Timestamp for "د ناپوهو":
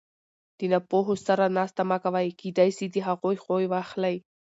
0.57-1.13